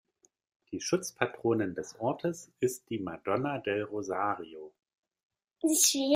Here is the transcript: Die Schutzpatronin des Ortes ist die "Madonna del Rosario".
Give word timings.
Die 0.71 0.81
Schutzpatronin 0.81 1.75
des 1.75 1.99
Ortes 1.99 2.51
ist 2.59 2.89
die 2.89 2.97
"Madonna 2.97 3.59
del 3.59 3.83
Rosario". 3.83 4.73